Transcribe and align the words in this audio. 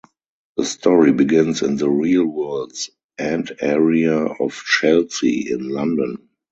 The 0.57 0.65
story 0.65 1.11
begins 1.11 1.61
in 1.61 1.75
the 1.77 1.87
real 1.87 2.25
World's 2.25 2.89
End 3.19 3.55
area 3.61 4.17
of 4.19 4.55
Chelsea 4.63 5.51
in 5.51 5.69
London. 5.69 6.27